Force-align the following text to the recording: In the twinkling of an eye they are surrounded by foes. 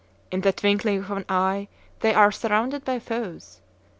In 0.31 0.41
the 0.41 0.51
twinkling 0.51 1.01
of 1.03 1.11
an 1.11 1.25
eye 1.29 1.67
they 1.99 2.11
are 2.15 2.31
surrounded 2.31 2.83
by 2.83 2.97
foes. 2.97 3.59